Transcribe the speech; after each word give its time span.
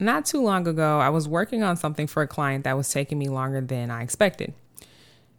not 0.00 0.24
too 0.24 0.42
long 0.42 0.66
ago, 0.66 0.98
I 0.98 1.10
was 1.10 1.28
working 1.28 1.62
on 1.62 1.76
something 1.76 2.06
for 2.06 2.22
a 2.22 2.26
client 2.26 2.64
that 2.64 2.76
was 2.76 2.90
taking 2.90 3.18
me 3.18 3.28
longer 3.28 3.60
than 3.60 3.90
I 3.90 4.02
expected. 4.02 4.54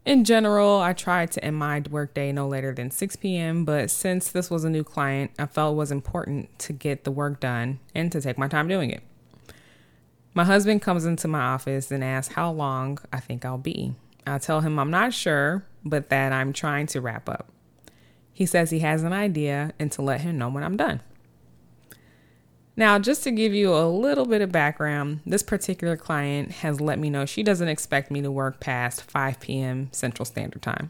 In 0.04 0.24
general, 0.24 0.80
I 0.80 0.94
tried 0.94 1.32
to 1.34 1.46
end 1.46 1.58
my 1.58 1.84
workday 1.90 2.32
no 2.32 2.48
later 2.48 2.74
than 2.74 2.90
6 2.90 3.16
p.m., 3.18 3.66
but 3.66 3.92
since 3.92 4.32
this 4.32 4.50
was 4.50 4.64
a 4.64 4.70
new 4.70 4.84
client, 4.84 5.32
I 5.38 5.46
felt 5.46 5.74
it 5.74 5.78
was 5.78 5.92
important 5.92 6.58
to 6.60 6.74
get 6.74 7.04
the 7.04 7.12
work 7.12 7.40
done 7.40 7.80
and 7.94 8.12
to 8.12 8.20
take 8.20 8.38
my 8.38 8.48
time 8.48 8.68
doing 8.68 8.90
it. 8.90 9.04
My 10.34 10.44
husband 10.44 10.82
comes 10.82 11.06
into 11.06 11.28
my 11.28 11.42
office 11.42 11.92
and 11.92 12.04
asks 12.04 12.34
how 12.34 12.52
long 12.52 12.98
I 13.12 13.20
think 13.20 13.46
I'll 13.46 13.58
be. 13.58 13.94
I 14.26 14.38
tell 14.38 14.62
him 14.62 14.80
I'm 14.80 14.90
not 14.90 15.14
sure, 15.14 15.66
but 15.84 16.10
that 16.10 16.32
I'm 16.32 16.54
trying 16.54 16.88
to 16.88 17.02
wrap 17.02 17.30
up. 17.30 17.50
He 18.34 18.46
says 18.46 18.72
he 18.72 18.80
has 18.80 19.04
an 19.04 19.14
idea 19.14 19.74
and 19.78 19.92
to 19.92 20.02
let 20.02 20.22
him 20.22 20.38
know 20.38 20.50
when 20.50 20.64
I'm 20.64 20.78
done. 20.78 21.02
Now, 22.82 22.98
just 22.98 23.22
to 23.26 23.32
give 23.32 23.54
you 23.54 23.76
a 23.76 23.86
little 23.86 24.26
bit 24.26 24.42
of 24.42 24.52
background, 24.52 25.20
this 25.24 25.44
particular 25.44 25.96
client 25.96 26.50
has 26.52 26.82
let 26.82 26.98
me 26.98 27.12
know 27.12 27.28
she 27.28 27.44
doesn't 27.44 27.68
expect 27.68 28.10
me 28.10 28.24
to 28.24 28.32
work 28.32 28.60
past 28.60 29.04
5 29.04 29.40
p.m. 29.40 29.90
Central 29.92 30.26
Standard 30.26 30.64
Time. 30.64 30.90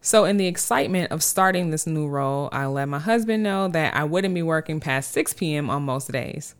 So, 0.00 0.24
in 0.24 0.36
the 0.36 0.46
excitement 0.46 1.10
of 1.10 1.24
starting 1.24 1.70
this 1.70 1.84
new 1.84 2.06
role, 2.06 2.48
I 2.52 2.66
let 2.66 2.88
my 2.88 3.00
husband 3.00 3.42
know 3.42 3.66
that 3.66 3.96
I 3.96 4.04
wouldn't 4.04 4.36
be 4.36 4.44
working 4.44 4.78
past 4.78 5.10
6 5.10 5.32
p.m. 5.32 5.68
on 5.68 5.82
most 5.82 6.12
days. 6.12 6.54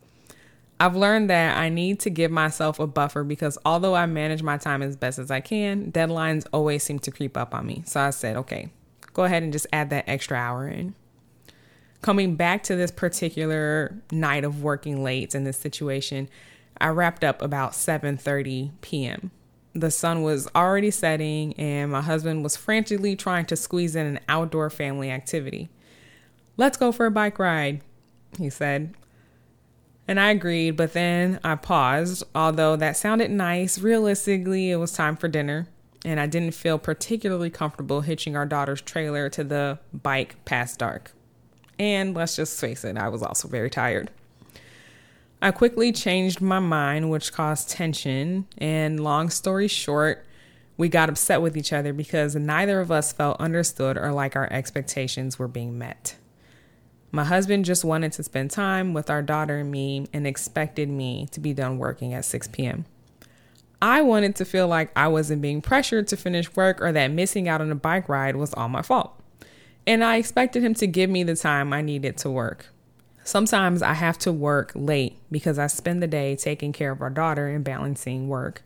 I've 0.81 0.97
learned 0.97 1.29
that 1.29 1.57
I 1.57 1.69
need 1.69 2.01
to 2.01 2.09
give 2.09 2.29
myself 2.29 2.77
a 2.77 2.87
buffer 2.87 3.23
because 3.23 3.57
although 3.63 3.95
I 3.95 4.05
manage 4.05 4.43
my 4.43 4.57
time 4.57 4.81
as 4.81 4.97
best 4.97 5.17
as 5.17 5.31
I 5.31 5.39
can, 5.39 5.93
deadlines 5.93 6.45
always 6.51 6.83
seem 6.83 6.99
to 6.99 7.11
creep 7.11 7.37
up 7.37 7.55
on 7.55 7.65
me. 7.65 7.83
So 7.85 8.01
I 8.01 8.09
said, 8.09 8.35
okay, 8.35 8.67
go 9.13 9.23
ahead 9.23 9.43
and 9.43 9.53
just 9.53 9.67
add 9.71 9.91
that 9.91 10.09
extra 10.09 10.37
hour 10.37 10.67
in 10.67 10.93
coming 12.01 12.35
back 12.35 12.63
to 12.63 12.75
this 12.75 12.91
particular 12.91 13.95
night 14.11 14.43
of 14.43 14.63
working 14.63 15.03
late 15.03 15.35
in 15.35 15.43
this 15.43 15.57
situation, 15.57 16.29
I 16.79 16.87
wrapped 16.89 17.23
up 17.23 17.41
about 17.41 17.73
7:30 17.73 18.71
p.m. 18.81 19.31
The 19.73 19.91
sun 19.91 20.23
was 20.23 20.49
already 20.53 20.91
setting 20.91 21.53
and 21.53 21.91
my 21.91 22.01
husband 22.01 22.43
was 22.43 22.57
frantically 22.57 23.15
trying 23.15 23.45
to 23.45 23.55
squeeze 23.55 23.95
in 23.95 24.05
an 24.05 24.19
outdoor 24.27 24.69
family 24.69 25.11
activity. 25.11 25.69
"Let's 26.57 26.77
go 26.77 26.91
for 26.91 27.05
a 27.05 27.11
bike 27.11 27.39
ride," 27.39 27.81
he 28.37 28.49
said. 28.49 28.95
And 30.07 30.19
I 30.19 30.31
agreed, 30.31 30.71
but 30.71 30.93
then 30.93 31.39
I 31.43 31.55
paused. 31.55 32.23
Although 32.35 32.75
that 32.75 32.97
sounded 32.97 33.31
nice, 33.31 33.79
realistically, 33.79 34.71
it 34.71 34.75
was 34.77 34.91
time 34.91 35.15
for 35.15 35.27
dinner, 35.29 35.67
and 36.03 36.19
I 36.19 36.25
didn't 36.25 36.55
feel 36.55 36.77
particularly 36.77 37.49
comfortable 37.49 38.01
hitching 38.01 38.35
our 38.35 38.45
daughter's 38.45 38.81
trailer 38.81 39.29
to 39.29 39.43
the 39.43 39.79
bike 39.93 40.43
past 40.43 40.79
dark. 40.79 41.13
And 41.81 42.13
let's 42.13 42.35
just 42.35 42.61
face 42.61 42.83
it, 42.85 42.95
I 42.95 43.09
was 43.09 43.23
also 43.23 43.47
very 43.47 43.71
tired. 43.71 44.11
I 45.41 45.49
quickly 45.49 45.91
changed 45.91 46.39
my 46.39 46.59
mind, 46.59 47.09
which 47.09 47.33
caused 47.33 47.71
tension. 47.71 48.45
And 48.59 48.99
long 48.99 49.31
story 49.31 49.67
short, 49.67 50.23
we 50.77 50.89
got 50.89 51.09
upset 51.09 51.41
with 51.41 51.57
each 51.57 51.73
other 51.73 51.91
because 51.91 52.35
neither 52.35 52.81
of 52.81 52.91
us 52.91 53.11
felt 53.11 53.41
understood 53.41 53.97
or 53.97 54.11
like 54.11 54.35
our 54.35 54.47
expectations 54.53 55.39
were 55.39 55.47
being 55.47 55.79
met. 55.79 56.17
My 57.11 57.23
husband 57.23 57.65
just 57.65 57.83
wanted 57.83 58.11
to 58.11 58.21
spend 58.21 58.51
time 58.51 58.93
with 58.93 59.09
our 59.09 59.23
daughter 59.23 59.57
and 59.57 59.71
me 59.71 60.05
and 60.13 60.27
expected 60.27 60.87
me 60.87 61.29
to 61.31 61.39
be 61.39 61.51
done 61.51 61.79
working 61.79 62.13
at 62.13 62.25
6 62.25 62.49
p.m. 62.49 62.85
I 63.81 64.03
wanted 64.03 64.35
to 64.35 64.45
feel 64.45 64.67
like 64.67 64.91
I 64.95 65.07
wasn't 65.07 65.41
being 65.41 65.63
pressured 65.63 66.07
to 66.09 66.15
finish 66.15 66.55
work 66.55 66.79
or 66.79 66.91
that 66.91 67.07
missing 67.07 67.49
out 67.49 67.59
on 67.59 67.71
a 67.71 67.75
bike 67.75 68.07
ride 68.07 68.35
was 68.35 68.53
all 68.53 68.69
my 68.69 68.83
fault 68.83 69.17
and 69.87 70.03
I 70.03 70.17
expected 70.17 70.63
him 70.63 70.73
to 70.75 70.87
give 70.87 71.09
me 71.09 71.23
the 71.23 71.35
time 71.35 71.73
I 71.73 71.81
needed 71.81 72.17
to 72.17 72.29
work. 72.29 72.67
Sometimes 73.23 73.81
I 73.81 73.93
have 73.93 74.17
to 74.19 74.31
work 74.31 74.71
late 74.75 75.17
because 75.31 75.59
I 75.59 75.67
spend 75.67 76.01
the 76.01 76.07
day 76.07 76.35
taking 76.35 76.73
care 76.73 76.91
of 76.91 77.01
our 77.01 77.09
daughter 77.09 77.47
and 77.47 77.63
balancing 77.63 78.27
work. 78.27 78.63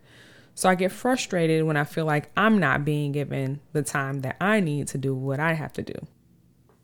So 0.53 0.69
I 0.69 0.75
get 0.75 0.91
frustrated 0.91 1.63
when 1.63 1.75
I 1.75 1.83
feel 1.83 2.05
like 2.05 2.31
I'm 2.37 2.59
not 2.59 2.85
being 2.85 3.11
given 3.11 3.59
the 3.73 3.83
time 3.83 4.21
that 4.21 4.37
I 4.39 4.61
need 4.61 4.87
to 4.89 4.97
do 4.97 5.13
what 5.13 5.39
I 5.39 5.53
have 5.53 5.73
to 5.73 5.81
do. 5.81 5.95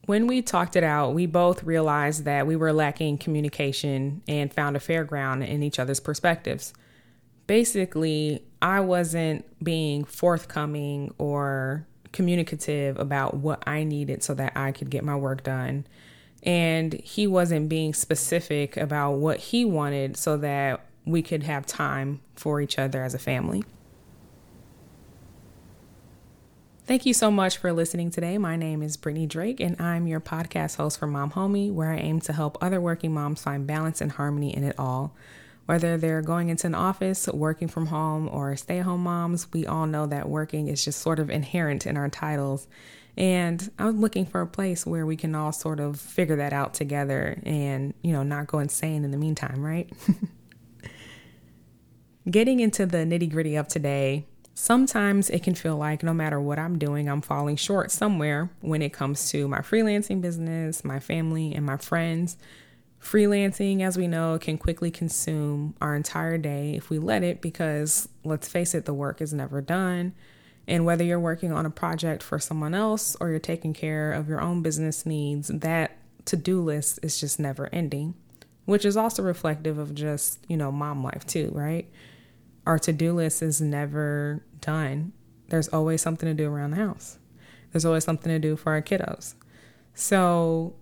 When 0.06 0.28
we 0.28 0.42
talked 0.42 0.76
it 0.76 0.84
out, 0.84 1.14
we 1.14 1.26
both 1.26 1.64
realized 1.64 2.26
that 2.26 2.46
we 2.46 2.58
were 2.58 2.74
lacking 2.74 3.20
communication 3.20 4.24
and 4.28 4.54
found 4.54 4.76
a 4.76 4.82
fair 4.82 5.06
ground 5.06 5.44
in 5.44 5.64
each 5.64 5.80
other's 5.80 6.02
perspectives. 6.02 6.74
Basically, 7.48 8.44
I 8.62 8.82
wasn't 8.82 9.46
being 9.64 10.04
forthcoming 10.04 11.14
or 11.18 11.88
communicative 12.12 13.00
about 13.00 13.36
what 13.36 13.64
I 13.68 13.84
needed 13.84 14.24
so 14.24 14.34
that 14.36 14.54
I 14.56 14.72
could 14.72 14.90
get 14.90 15.04
my 15.04 15.16
work 15.16 15.44
done. 15.44 15.86
And 16.44 16.94
he 16.94 17.28
wasn't 17.28 17.70
being 17.70 17.94
specific 17.94 18.76
about 18.78 19.14
what 19.14 19.40
he 19.40 19.64
wanted 19.64 20.18
so 20.18 20.38
that 20.38 20.86
we 21.06 21.22
could 21.22 21.44
have 21.44 21.66
time 21.66 22.22
for 22.36 22.62
each 22.62 22.78
other 22.78 23.04
as 23.04 23.14
a 23.14 23.20
family. 23.20 23.64
Thank 26.86 27.06
you 27.06 27.14
so 27.14 27.32
much 27.32 27.58
for 27.58 27.72
listening 27.72 28.12
today. 28.12 28.38
My 28.38 28.56
name 28.56 28.82
is 28.82 28.98
Brittany 28.98 29.26
Drake, 29.26 29.60
and 29.60 29.80
I'm 29.80 30.08
your 30.08 30.20
podcast 30.20 30.76
host 30.76 31.00
for 31.00 31.08
Mom 31.08 31.32
Homie, 31.32 31.72
where 31.72 31.92
I 31.92 31.98
aim 31.98 32.20
to 32.22 32.34
help 32.34 32.58
other 32.60 32.82
working 32.82 33.14
moms 33.14 33.42
find 33.42 33.66
balance 33.66 34.02
and 34.02 34.12
harmony 34.12 34.54
in 34.54 34.64
it 34.64 34.76
all. 34.78 35.16
Whether 35.72 35.96
they're 35.96 36.22
going 36.22 36.50
into 36.50 36.68
an 36.68 36.76
office, 36.76 37.30
working 37.30 37.70
from 37.70 37.86
home, 37.86 38.28
or 38.30 38.58
stay 38.58 38.80
at 38.80 38.86
home 38.86 39.04
moms, 39.04 39.48
we 39.54 39.66
all 39.66 39.88
know 39.88 40.06
that 40.06 40.28
working 40.28 40.68
is 40.68 40.84
just 40.84 41.00
sort 41.00 41.18
of 41.18 41.30
inherent 41.30 41.88
in 41.88 41.96
our 41.96 42.10
titles. 42.10 42.68
And 43.16 43.72
I 43.80 43.86
was 43.86 43.96
looking 43.96 44.26
for 44.26 44.42
a 44.42 44.48
place 44.48 44.86
where 44.86 45.06
we 45.06 45.16
can 45.16 45.34
all 45.34 45.54
sort 45.54 45.80
of 45.80 45.98
figure 45.98 46.36
that 46.36 46.52
out 46.52 46.74
together 46.74 47.42
and, 47.46 47.94
you 48.02 48.12
know, 48.12 48.22
not 48.22 48.48
go 48.48 48.60
insane 48.60 49.06
in 49.06 49.12
the 49.12 49.18
meantime, 49.18 49.64
right? 49.64 49.90
Getting 52.30 52.60
into 52.60 52.86
the 52.86 52.98
nitty 52.98 53.32
gritty 53.32 53.56
of 53.56 53.70
today, 53.70 54.26
sometimes 54.54 55.30
it 55.30 55.42
can 55.42 55.56
feel 55.56 55.78
like 55.78 56.04
no 56.04 56.14
matter 56.14 56.42
what 56.42 56.60
I'm 56.60 56.80
doing, 56.80 57.08
I'm 57.08 57.22
falling 57.22 57.56
short 57.56 57.92
somewhere 57.92 58.50
when 58.60 58.82
it 58.82 58.92
comes 58.92 59.30
to 59.30 59.48
my 59.48 59.60
freelancing 59.60 60.20
business, 60.20 60.84
my 60.84 61.00
family, 61.00 61.56
and 61.56 61.66
my 61.66 61.78
friends. 61.78 62.36
Freelancing, 63.02 63.82
as 63.82 63.98
we 63.98 64.08
know, 64.08 64.38
can 64.38 64.58
quickly 64.58 64.92
consume 64.92 65.74
our 65.82 65.96
entire 65.96 66.38
day 66.38 66.76
if 66.76 66.90
we 66.90 67.00
let 67.00 67.24
it, 67.24 67.42
because 67.42 68.08
let's 68.24 68.48
face 68.48 68.76
it, 68.76 68.86
the 68.86 68.94
work 68.94 69.22
is 69.22 69.34
never 69.34 69.60
done. 69.60 70.14
And 70.68 70.86
whether 70.86 71.04
you're 71.04 71.20
working 71.20 71.52
on 71.52 71.66
a 71.66 71.72
project 71.72 72.22
for 72.22 72.38
someone 72.38 72.76
else 72.76 73.18
or 73.20 73.30
you're 73.30 73.40
taking 73.40 73.74
care 73.74 74.12
of 74.12 74.30
your 74.30 74.40
own 74.40 74.62
business 74.62 75.06
needs, 75.06 75.48
that 75.48 75.98
to 76.26 76.38
do 76.38 76.62
list 76.62 77.00
is 77.02 77.20
just 77.20 77.40
never 77.40 77.68
ending, 77.74 78.14
which 78.66 78.86
is 78.86 78.96
also 78.96 79.24
reflective 79.24 79.80
of 79.80 79.96
just, 79.96 80.40
you 80.48 80.56
know, 80.56 80.72
mom 80.72 81.04
life 81.04 81.26
too, 81.26 81.50
right? 81.54 81.92
Our 82.68 82.78
to 82.80 82.94
do 82.94 83.14
list 83.14 83.42
is 83.42 83.60
never 83.60 84.46
done. 84.62 85.14
There's 85.50 85.68
always 85.70 86.04
something 86.04 86.30
to 86.30 86.36
do 86.36 86.50
around 86.50 86.72
the 86.72 86.78
house, 86.78 87.18
there's 87.74 87.86
always 87.86 88.04
something 88.04 88.32
to 88.32 88.40
do 88.40 88.56
for 88.56 88.74
our 88.74 88.82
kiddos. 88.84 89.34
So, 89.96 90.76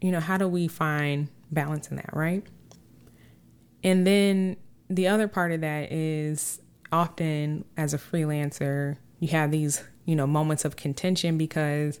you 0.00 0.10
know, 0.10 0.20
how 0.20 0.36
do 0.36 0.48
we 0.48 0.66
find 0.66 1.28
balance 1.50 1.88
in 1.88 1.96
that, 1.96 2.10
right? 2.12 2.44
And 3.82 4.06
then 4.06 4.56
the 4.88 5.08
other 5.08 5.28
part 5.28 5.52
of 5.52 5.60
that 5.60 5.92
is 5.92 6.60
often 6.92 7.64
as 7.76 7.94
a 7.94 7.98
freelancer, 7.98 8.96
you 9.20 9.28
have 9.28 9.50
these, 9.50 9.82
you 10.04 10.16
know, 10.16 10.26
moments 10.26 10.64
of 10.64 10.76
contention 10.76 11.38
because 11.38 12.00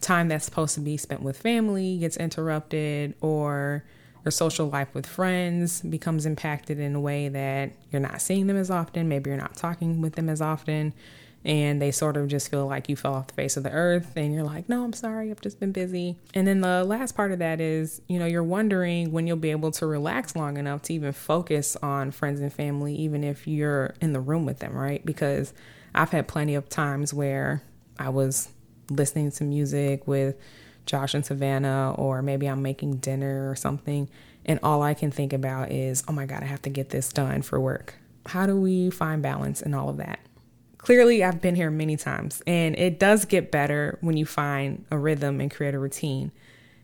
time 0.00 0.28
that's 0.28 0.44
supposed 0.44 0.74
to 0.74 0.80
be 0.80 0.96
spent 0.96 1.22
with 1.22 1.36
family 1.36 1.98
gets 1.98 2.16
interrupted 2.16 3.14
or 3.20 3.84
your 4.24 4.32
social 4.32 4.68
life 4.68 4.92
with 4.94 5.06
friends 5.06 5.80
becomes 5.82 6.26
impacted 6.26 6.80
in 6.80 6.94
a 6.94 7.00
way 7.00 7.28
that 7.28 7.72
you're 7.90 8.00
not 8.00 8.20
seeing 8.20 8.46
them 8.46 8.56
as 8.56 8.70
often, 8.70 9.08
maybe 9.08 9.30
you're 9.30 9.38
not 9.38 9.54
talking 9.54 10.00
with 10.02 10.14
them 10.14 10.28
as 10.28 10.40
often 10.40 10.92
and 11.46 11.80
they 11.80 11.92
sort 11.92 12.16
of 12.16 12.26
just 12.26 12.50
feel 12.50 12.66
like 12.66 12.88
you 12.88 12.96
fell 12.96 13.14
off 13.14 13.28
the 13.28 13.34
face 13.34 13.56
of 13.56 13.62
the 13.62 13.70
earth 13.70 14.16
and 14.16 14.34
you're 14.34 14.42
like, 14.42 14.68
no, 14.68 14.82
I'm 14.82 14.92
sorry, 14.92 15.30
I've 15.30 15.40
just 15.40 15.60
been 15.60 15.70
busy. 15.70 16.16
And 16.34 16.44
then 16.44 16.60
the 16.60 16.82
last 16.82 17.12
part 17.14 17.30
of 17.30 17.38
that 17.38 17.60
is, 17.60 18.02
you 18.08 18.18
know, 18.18 18.26
you're 18.26 18.42
wondering 18.42 19.12
when 19.12 19.28
you'll 19.28 19.36
be 19.36 19.52
able 19.52 19.70
to 19.70 19.86
relax 19.86 20.34
long 20.34 20.56
enough 20.56 20.82
to 20.82 20.94
even 20.94 21.12
focus 21.12 21.76
on 21.76 22.10
friends 22.10 22.40
and 22.40 22.52
family, 22.52 22.96
even 22.96 23.22
if 23.22 23.46
you're 23.46 23.94
in 24.00 24.12
the 24.12 24.18
room 24.18 24.44
with 24.44 24.58
them, 24.58 24.74
right? 24.74 25.06
Because 25.06 25.54
I've 25.94 26.10
had 26.10 26.26
plenty 26.26 26.56
of 26.56 26.68
times 26.68 27.14
where 27.14 27.62
I 27.96 28.08
was 28.08 28.48
listening 28.90 29.30
to 29.30 29.44
music 29.44 30.08
with 30.08 30.36
Josh 30.84 31.14
and 31.14 31.24
Savannah, 31.24 31.94
or 31.96 32.22
maybe 32.22 32.48
I'm 32.48 32.62
making 32.62 32.96
dinner 32.96 33.48
or 33.48 33.54
something, 33.54 34.08
and 34.44 34.58
all 34.64 34.82
I 34.82 34.94
can 34.94 35.12
think 35.12 35.32
about 35.32 35.70
is, 35.70 36.02
oh 36.08 36.12
my 36.12 36.26
God, 36.26 36.42
I 36.42 36.46
have 36.46 36.62
to 36.62 36.70
get 36.70 36.90
this 36.90 37.12
done 37.12 37.42
for 37.42 37.60
work. 37.60 37.94
How 38.26 38.46
do 38.46 38.56
we 38.56 38.90
find 38.90 39.22
balance 39.22 39.62
in 39.62 39.74
all 39.74 39.88
of 39.88 39.98
that? 39.98 40.18
Clearly, 40.78 41.24
I've 41.24 41.40
been 41.40 41.56
here 41.56 41.70
many 41.70 41.96
times, 41.96 42.42
and 42.46 42.78
it 42.78 42.98
does 42.98 43.24
get 43.24 43.50
better 43.50 43.98
when 44.00 44.16
you 44.16 44.26
find 44.26 44.84
a 44.90 44.98
rhythm 44.98 45.40
and 45.40 45.50
create 45.50 45.74
a 45.74 45.78
routine. 45.78 46.30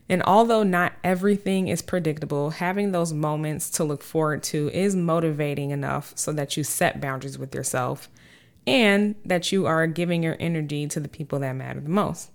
And 0.09 0.21
although 0.23 0.63
not 0.63 0.93
everything 1.03 1.69
is 1.69 1.81
predictable, 1.81 2.51
having 2.51 2.91
those 2.91 3.13
moments 3.13 3.69
to 3.71 3.83
look 3.83 4.03
forward 4.03 4.43
to 4.43 4.69
is 4.73 4.95
motivating 4.95 5.71
enough 5.71 6.11
so 6.15 6.33
that 6.33 6.57
you 6.57 6.63
set 6.63 6.99
boundaries 6.99 7.37
with 7.37 7.55
yourself 7.55 8.09
and 8.67 9.15
that 9.25 9.51
you 9.51 9.65
are 9.65 9.87
giving 9.87 10.23
your 10.23 10.37
energy 10.39 10.87
to 10.87 10.99
the 10.99 11.07
people 11.07 11.39
that 11.39 11.53
matter 11.53 11.79
the 11.79 11.89
most. 11.89 12.29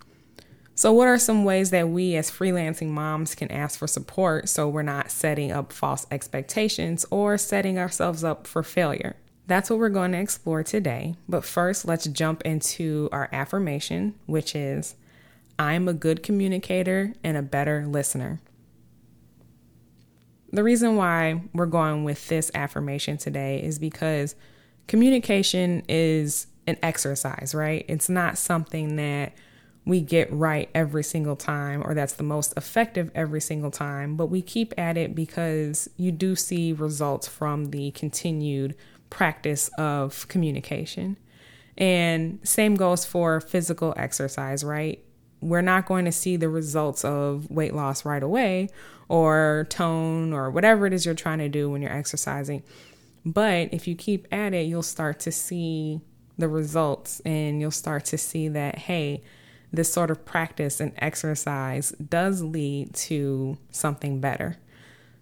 So, 0.74 0.92
what 0.92 1.08
are 1.08 1.18
some 1.18 1.44
ways 1.44 1.70
that 1.70 1.88
we 1.88 2.14
as 2.14 2.30
freelancing 2.30 2.90
moms 2.90 3.34
can 3.34 3.50
ask 3.50 3.78
for 3.78 3.88
support 3.88 4.48
so 4.48 4.68
we're 4.68 4.82
not 4.82 5.10
setting 5.10 5.50
up 5.50 5.72
false 5.72 6.06
expectations 6.10 7.04
or 7.10 7.36
setting 7.36 7.78
ourselves 7.78 8.22
up 8.22 8.46
for 8.46 8.62
failure? 8.62 9.16
That's 9.48 9.70
what 9.70 9.78
we're 9.78 9.88
going 9.88 10.12
to 10.12 10.18
explore 10.18 10.62
today. 10.62 11.14
But 11.26 11.42
first, 11.42 11.86
let's 11.86 12.06
jump 12.06 12.42
into 12.42 13.08
our 13.12 13.30
affirmation, 13.32 14.14
which 14.26 14.54
is 14.54 14.94
I'm 15.58 15.88
a 15.88 15.94
good 15.94 16.22
communicator 16.22 17.14
and 17.24 17.34
a 17.36 17.42
better 17.42 17.86
listener. 17.86 18.40
The 20.52 20.62
reason 20.62 20.96
why 20.96 21.40
we're 21.54 21.64
going 21.64 22.04
with 22.04 22.28
this 22.28 22.50
affirmation 22.54 23.16
today 23.16 23.62
is 23.62 23.78
because 23.78 24.34
communication 24.86 25.82
is 25.88 26.46
an 26.66 26.76
exercise, 26.82 27.54
right? 27.54 27.86
It's 27.88 28.10
not 28.10 28.36
something 28.36 28.96
that 28.96 29.32
we 29.86 30.02
get 30.02 30.30
right 30.30 30.68
every 30.74 31.02
single 31.02 31.36
time 31.36 31.82
or 31.82 31.94
that's 31.94 32.12
the 32.12 32.22
most 32.22 32.52
effective 32.58 33.10
every 33.14 33.40
single 33.40 33.70
time, 33.70 34.16
but 34.16 34.26
we 34.26 34.42
keep 34.42 34.74
at 34.76 34.98
it 34.98 35.14
because 35.14 35.88
you 35.96 36.12
do 36.12 36.36
see 36.36 36.74
results 36.74 37.26
from 37.26 37.70
the 37.70 37.90
continued 37.92 38.74
practice 39.10 39.70
of 39.78 40.26
communication. 40.28 41.16
And 41.76 42.40
same 42.42 42.74
goes 42.74 43.04
for 43.04 43.40
physical 43.40 43.94
exercise, 43.96 44.64
right? 44.64 45.02
We're 45.40 45.62
not 45.62 45.86
going 45.86 46.04
to 46.06 46.12
see 46.12 46.36
the 46.36 46.48
results 46.48 47.04
of 47.04 47.48
weight 47.50 47.74
loss 47.74 48.04
right 48.04 48.22
away 48.22 48.70
or 49.08 49.66
tone 49.70 50.32
or 50.32 50.50
whatever 50.50 50.86
it 50.86 50.92
is 50.92 51.06
you're 51.06 51.14
trying 51.14 51.38
to 51.38 51.48
do 51.48 51.70
when 51.70 51.80
you're 51.80 51.92
exercising. 51.92 52.62
But 53.24 53.72
if 53.72 53.86
you 53.86 53.94
keep 53.94 54.26
at 54.32 54.54
it, 54.54 54.66
you'll 54.66 54.82
start 54.82 55.20
to 55.20 55.32
see 55.32 56.00
the 56.36 56.48
results 56.48 57.20
and 57.20 57.60
you'll 57.60 57.70
start 57.70 58.04
to 58.06 58.18
see 58.18 58.48
that, 58.48 58.78
hey, 58.78 59.22
this 59.72 59.92
sort 59.92 60.10
of 60.10 60.24
practice 60.24 60.80
and 60.80 60.92
exercise 60.96 61.90
does 61.92 62.42
lead 62.42 62.94
to 62.94 63.58
something 63.70 64.20
better. 64.20 64.56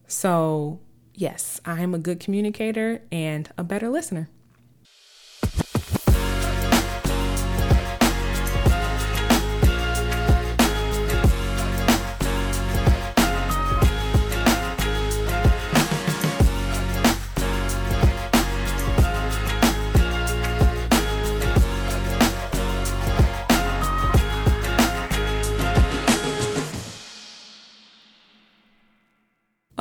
So 0.07 0.81
yes, 1.17 1.61
I 1.65 1.81
am 1.81 1.95
a 1.95 1.99
good 1.99 2.21
communicator 2.21 3.03
and 3.11 3.49
a 3.59 3.65
better 3.65 3.89
listener. 3.89 4.29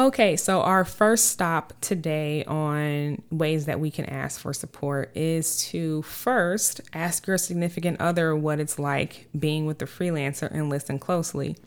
Okay, 0.06 0.36
so 0.36 0.62
our 0.62 0.86
first 0.86 1.32
stop 1.32 1.74
today 1.82 2.44
on 2.46 3.24
ways 3.32 3.66
that 3.66 3.80
we 3.80 3.90
can 3.90 4.06
ask 4.06 4.40
for 4.40 4.54
support 4.54 5.10
is 5.18 5.66
to 5.70 6.04
first 6.04 6.80
ask 6.94 7.26
your 7.26 7.40
significant 7.40 8.00
other 8.00 8.36
what 8.36 8.60
it's 8.60 8.78
like 8.78 9.28
being 9.40 9.66
with 9.66 9.80
the 9.80 9.86
freelancer 9.86 10.48
and 10.52 10.70
listen 10.70 11.00
closely. 11.00 11.58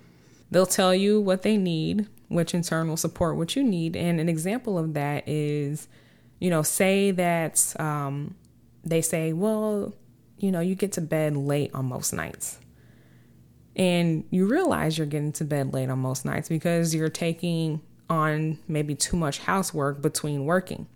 They'll 0.52 0.67
tell 0.67 0.94
you 0.94 1.20
what 1.20 1.43
they 1.43 1.56
need, 1.56 2.06
which 2.29 2.55
in 2.55 2.62
turn 2.62 2.87
will 2.87 2.96
support 2.96 3.35
what 3.35 3.56
you 3.56 3.64
need. 3.64 3.96
And 3.96 4.20
an 4.20 4.29
example 4.29 4.79
of 4.79 4.94
that 4.94 5.29
is, 5.29 5.88
you 6.38 6.49
know, 6.49 6.62
say 6.62 7.11
that 7.11 7.75
um, 7.81 8.37
they 8.84 9.02
say, 9.02 9.32
well, 9.32 9.93
you 10.38 10.52
know, 10.52 10.61
you 10.61 10.76
get 10.76 10.93
to 10.93 11.00
bed 11.00 11.37
late 11.37 11.73
on 11.75 11.87
most 11.87 12.12
nights. 12.12 12.61
And 13.75 14.23
you 14.31 14.46
realize 14.46 14.96
you're 14.96 15.08
getting 15.08 15.32
to 15.32 15.44
bed 15.44 15.75
late 15.75 15.91
on 15.91 15.99
most 15.99 16.25
nights 16.25 16.49
because 16.49 16.94
you're 16.94 17.08
taking 17.08 17.81
on 18.10 18.58
maybe 18.66 18.94
too 18.94 19.16
much 19.16 19.40
housework 19.40 20.00
between 20.00 20.46
working. 20.46 20.87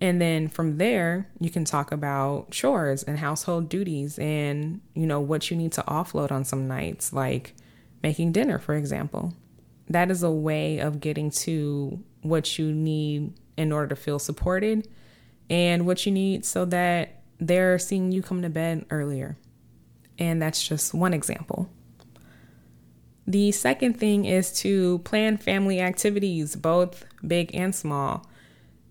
And 0.00 0.20
then 0.20 0.48
from 0.48 0.78
there, 0.78 1.28
you 1.38 1.48
can 1.48 1.64
talk 1.64 1.92
about 1.92 2.50
chores 2.50 3.04
and 3.04 3.18
household 3.18 3.68
duties 3.68 4.18
and, 4.18 4.80
you 4.94 5.06
know, 5.06 5.20
what 5.20 5.50
you 5.50 5.56
need 5.56 5.72
to 5.72 5.82
offload 5.82 6.32
on 6.32 6.44
some 6.44 6.66
nights, 6.66 7.12
like 7.12 7.54
making 8.02 8.32
dinner, 8.32 8.58
for 8.58 8.74
example. 8.74 9.32
That 9.88 10.10
is 10.10 10.24
a 10.24 10.30
way 10.30 10.80
of 10.80 11.00
getting 11.00 11.30
to 11.30 12.02
what 12.22 12.58
you 12.58 12.72
need 12.72 13.34
in 13.56 13.70
order 13.70 13.88
to 13.88 13.96
feel 13.96 14.18
supported 14.18 14.88
and 15.48 15.86
what 15.86 16.04
you 16.04 16.10
need 16.10 16.44
so 16.44 16.64
that 16.64 17.22
they're 17.38 17.78
seeing 17.78 18.10
you 18.10 18.22
come 18.22 18.42
to 18.42 18.50
bed 18.50 18.86
earlier. 18.90 19.36
And 20.18 20.42
that's 20.42 20.66
just 20.66 20.94
one 20.94 21.14
example. 21.14 21.70
The 23.26 23.52
second 23.52 23.98
thing 23.98 24.24
is 24.24 24.52
to 24.60 24.98
plan 25.00 25.36
family 25.36 25.80
activities, 25.80 26.56
both 26.56 27.04
big 27.26 27.54
and 27.54 27.74
small. 27.74 28.26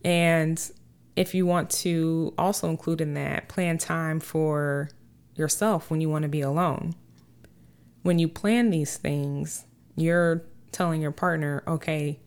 And 0.05 0.61
if 1.15 1.35
you 1.35 1.45
want 1.45 1.69
to 1.69 2.33
also 2.37 2.69
include 2.69 3.01
in 3.01 3.13
that, 3.15 3.49
plan 3.49 3.77
time 3.77 4.19
for 4.19 4.89
yourself 5.35 5.89
when 5.89 6.01
you 6.01 6.09
want 6.09 6.23
to 6.23 6.29
be 6.29 6.41
alone. 6.41 6.95
When 8.03 8.19
you 8.19 8.27
plan 8.27 8.69
these 8.69 8.97
things, 8.97 9.65
you're 9.95 10.43
telling 10.71 11.01
your 11.01 11.11
partner, 11.11 11.63
okay, 11.67 12.19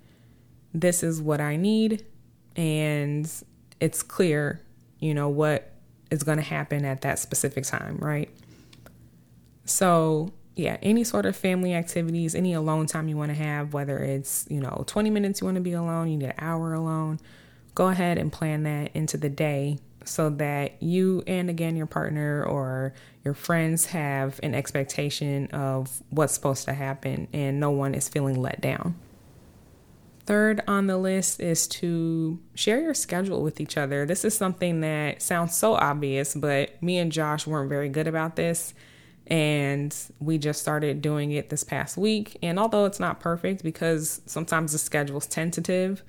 this 0.73 1.03
is 1.03 1.23
what 1.23 1.41
I 1.41 1.57
need. 1.57 2.05
And 2.55 3.31
it's 3.81 4.03
clear, 4.03 4.61
you 4.99 5.15
know, 5.15 5.29
what 5.29 5.73
is 6.11 6.23
going 6.23 6.39
to 6.39 6.45
happen 6.45 6.85
at 6.85 7.01
that 7.01 7.19
specific 7.19 7.65
time, 7.65 7.97
right? 7.97 8.31
So 9.65 10.33
yeah, 10.57 10.77
any 10.83 11.03
sort 11.05 11.27
of 11.27 11.37
family 11.37 11.75
activities, 11.75 12.35
any 12.35 12.53
alone 12.53 12.87
time 12.87 13.09
you 13.09 13.17
want 13.17 13.31
to 13.31 13.35
have, 13.35 13.73
whether 13.73 13.99
it's, 13.99 14.47
you 14.49 14.61
know, 14.61 14.85
20 14.87 15.11
minutes 15.11 15.41
you 15.41 15.47
want 15.47 15.57
to 15.57 15.61
be 15.61 15.73
alone, 15.73 16.09
you 16.09 16.17
need 16.17 16.27
an 16.27 16.35
hour 16.39 16.75
alone, 16.75 17.19
go 17.75 17.89
ahead 17.89 18.19
and 18.19 18.33
plan 18.33 18.63
that 18.63 18.95
into 18.95 19.17
the 19.17 19.29
day 19.29 19.79
so 20.05 20.31
that 20.31 20.81
you 20.83 21.25
and 21.27 21.49
again 21.51 21.77
your 21.77 21.87
partner 21.87 22.45
or 22.45 22.93
your 23.25 23.35
friends 23.35 23.87
have 23.87 24.39
an 24.43 24.55
expectation 24.55 25.47
of 25.49 26.03
what's 26.11 26.35
supposed 26.35 26.67
to 26.67 26.75
happen 26.75 27.27
and 27.33 27.59
no 27.59 27.71
one 27.71 27.95
is 27.95 28.09
feeling 28.09 28.41
let 28.41 28.61
down. 28.61 28.95
Third 30.27 30.63
on 30.67 30.87
the 30.87 30.97
list 30.97 31.41
is 31.41 31.67
to 31.69 32.39
share 32.55 32.81
your 32.81 32.95
schedule 32.95 33.43
with 33.43 33.61
each 33.61 33.77
other. 33.77 34.07
This 34.07 34.25
is 34.25 34.37
something 34.37 34.81
that 34.81 35.21
sounds 35.21 35.57
so 35.57 35.75
obvious, 35.75 36.35
but 36.35 36.83
me 36.83 36.99
and 36.99 37.13
Josh 37.13 37.47
weren't 37.47 37.69
very 37.69 37.89
good 37.89 38.07
about 38.07 38.37
this 38.37 38.73
and 39.27 39.97
we 40.21 40.39
just 40.39 40.61
started 40.61 41.01
doing 41.01 41.33
it 41.33 41.49
this 41.49 41.65
past 41.65 41.97
week. 41.97 42.37
And 42.43 42.59
although 42.59 42.85
it's 42.85 43.01
not 43.01 43.21
perfect 43.21 43.63
because 43.63 44.21
sometimes 44.27 44.73
the 44.73 44.79
schedule's 44.79 45.27
tentative, 45.27 46.03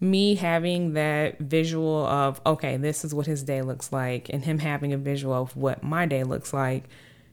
me 0.00 0.34
having 0.36 0.92
that 0.92 1.38
visual 1.38 2.06
of, 2.06 2.40
okay, 2.46 2.76
this 2.76 3.04
is 3.04 3.14
what 3.14 3.26
his 3.26 3.42
day 3.42 3.62
looks 3.62 3.92
like, 3.92 4.28
and 4.28 4.44
him 4.44 4.58
having 4.58 4.92
a 4.92 4.98
visual 4.98 5.34
of 5.34 5.56
what 5.56 5.82
my 5.82 6.06
day 6.06 6.22
looks 6.22 6.52
like 6.52 6.84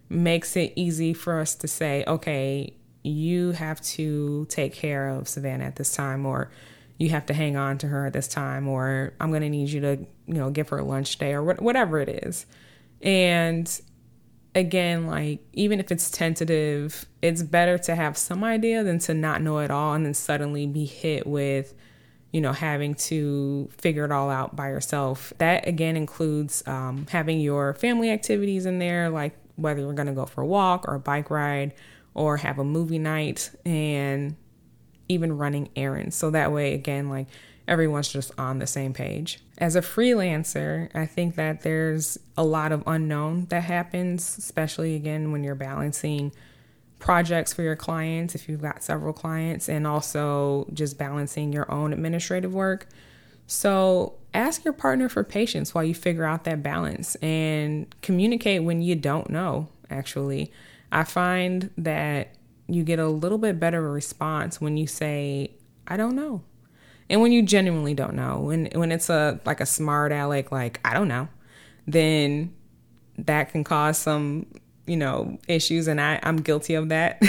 makes 0.10 0.56
it 0.56 0.74
easy 0.76 1.14
for 1.14 1.40
us 1.40 1.56
to 1.56 1.68
say, 1.68 2.04
okay, 2.08 2.74
you 3.04 3.52
have 3.52 3.82
to 3.82 4.46
take 4.46 4.74
care 4.74 5.10
of 5.10 5.28
Savannah 5.28 5.66
at 5.66 5.76
this 5.76 5.94
time, 5.94 6.26
or 6.26 6.50
you 6.98 7.10
have 7.10 7.26
to 7.26 7.34
hang 7.34 7.58
on 7.58 7.78
to 7.80 7.88
her 7.88 8.06
at 8.06 8.14
this 8.14 8.28
time, 8.28 8.68
or 8.68 9.14
I'm 9.20 9.30
going 9.30 9.42
to 9.42 9.50
need 9.50 9.70
you 9.70 9.82
to, 9.82 9.98
you 10.26 10.36
know, 10.36 10.50
give 10.50 10.70
her 10.70 10.78
a 10.78 10.86
lunch 10.86 11.18
day, 11.18 11.34
or 11.34 11.44
whatever 11.44 12.00
it 12.00 12.10
is. 12.10 12.46
And 13.02 13.70
again, 14.56 15.08
like 15.08 15.40
even 15.54 15.80
if 15.80 15.92
it's 15.92 16.10
tentative, 16.10 17.06
it's 17.22 17.44
better 17.44 17.78
to 17.80 17.96
have 17.96 18.18
some 18.18 18.44
idea 18.44 18.84
than 18.84 19.00
to 19.00 19.14
not 19.14 19.42
know 19.42 19.60
at 19.60 19.72
all 19.72 19.94
and 19.94 20.06
then 20.06 20.14
suddenly 20.14 20.68
be 20.68 20.86
hit 20.86 21.26
with, 21.26 21.74
you 22.32 22.42
know, 22.42 22.52
having 22.52 22.94
to 22.96 23.70
figure 23.78 24.06
it 24.06 24.12
all 24.12 24.30
out 24.30 24.56
by 24.56 24.70
yourself. 24.70 25.34
That 25.40 25.68
again 25.68 25.98
includes 25.98 26.64
um, 26.68 27.08
having 27.10 27.40
your 27.40 27.74
family 27.74 28.12
activities 28.12 28.66
in 28.66 28.80
there, 28.80 29.10
like 29.10 29.36
whether 29.56 29.82
you're 29.82 29.94
going 29.94 30.08
to 30.08 30.14
go 30.14 30.26
for 30.26 30.42
a 30.42 30.46
walk 30.46 30.88
or 30.88 30.96
a 30.96 31.00
bike 31.00 31.30
ride 31.30 31.74
or 32.14 32.38
have 32.38 32.60
a 32.60 32.64
movie 32.64 33.00
night 33.00 33.52
and 33.66 34.36
even 35.10 35.38
running 35.38 35.70
errands. 35.76 36.16
So 36.16 36.32
that 36.32 36.52
way, 36.52 36.74
again, 36.74 37.10
like 37.10 37.28
everyone's 37.68 38.10
just 38.10 38.32
on 38.38 38.60
the 38.60 38.68
same 38.68 38.94
page. 38.94 39.40
As 39.58 39.76
a 39.76 39.82
freelancer, 39.82 40.94
I 40.96 41.06
think 41.06 41.36
that 41.36 41.62
there's 41.62 42.18
a 42.38 42.44
lot 42.44 42.72
of 42.72 42.84
unknown 42.86 43.46
that 43.46 43.64
happens, 43.64 44.38
especially 44.38 44.96
again 44.96 45.32
when 45.32 45.44
you're 45.44 45.56
balancing 45.56 46.34
projects 47.00 47.54
for 47.54 47.62
your 47.62 47.76
clients, 47.76 48.36
if 48.36 48.48
you've 48.48 48.62
got 48.62 48.84
several 48.84 49.14
clients, 49.14 49.70
and 49.70 49.86
also 49.86 50.68
just 50.74 50.98
balancing 50.98 51.52
your 51.54 51.70
own 51.72 51.94
administrative 51.94 52.54
work. 52.54 52.88
So 53.46 54.16
ask 54.34 54.64
your 54.64 54.74
partner 54.74 55.10
for 55.10 55.24
patience 55.24 55.74
while 55.74 55.84
you 55.84 55.94
figure 55.94 56.24
out 56.24 56.46
that 56.46 56.64
balance 56.64 57.16
and 57.16 57.94
communicate 58.02 58.64
when 58.64 58.82
you 58.82 58.96
don't 58.96 59.30
know, 59.30 59.68
actually. 59.90 60.52
I 60.92 61.04
find 61.04 61.70
that 61.78 62.36
you 62.68 62.84
get 62.84 63.00
a 63.00 63.08
little 63.08 63.38
bit 63.38 63.60
better 63.60 63.82
response 63.92 64.62
when 64.62 64.78
you 64.78 64.88
say, 64.88 65.52
I 65.86 65.98
don't 65.98 66.16
know 66.16 66.44
and 67.10 67.22
when 67.22 67.32
you 67.32 67.42
genuinely 67.42 67.94
don't 67.94 68.14
know, 68.14 68.40
when 68.40 68.70
when 68.74 68.92
it's 68.92 69.10
a 69.10 69.40
like 69.46 69.62
a 69.62 69.66
smart 69.66 70.12
aleck, 70.12 70.52
like 70.52 70.80
I 70.86 70.94
don't 70.94 71.08
know, 71.08 71.28
then 71.88 72.54
that 73.18 73.52
can 73.52 73.64
cause 73.64 73.98
some 73.98 74.48
you 74.86 74.98
know, 74.98 75.38
issues, 75.48 75.88
and 75.88 76.00
I, 76.00 76.20
I'm 76.24 76.38
guilty 76.38 76.74
of 76.76 76.90
that. 76.90 77.22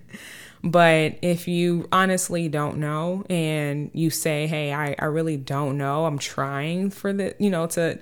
but 0.64 1.18
if 1.22 1.48
you 1.48 1.88
honestly 1.90 2.48
don't 2.48 2.78
know 2.78 3.24
and 3.28 3.90
you 3.92 4.10
say, 4.10 4.46
hey, 4.46 4.72
I, 4.72 4.94
I 4.98 5.06
really 5.06 5.36
don't 5.36 5.76
know, 5.76 6.06
I'm 6.06 6.18
trying 6.18 6.90
for 6.90 7.12
the, 7.12 7.34
you 7.38 7.50
know, 7.50 7.66
to, 7.68 7.98